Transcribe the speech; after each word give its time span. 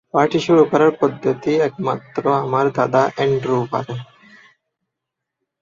Party 0.13 0.39
শুরু 0.39 0.63
করার 0.71 0.91
পদ্ধতি 1.01 1.51
একমাত্র 1.59 2.23
আমার 2.43 2.65
দাদা 2.77 3.01
অ্যান্ড্রু 3.15 3.57
পারে। 3.71 3.95